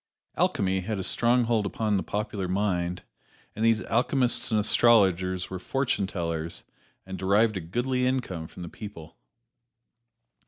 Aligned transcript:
Alchemy 0.35 0.79
had 0.79 0.97
a 0.97 1.03
strong 1.03 1.43
hold 1.43 1.63
upon 1.67 1.95
the 1.95 2.01
popular 2.01 2.47
mind, 2.47 3.03
and 3.55 3.63
these 3.63 3.83
alchemists 3.83 4.49
and 4.49 4.59
astrologers 4.59 5.51
were 5.51 5.59
fortune 5.59 6.07
tellers 6.07 6.63
and 7.05 7.19
derived 7.19 7.55
a 7.55 7.61
goodly 7.61 8.07
income 8.07 8.47
from 8.47 8.63
the 8.63 8.67
people. 8.67 9.15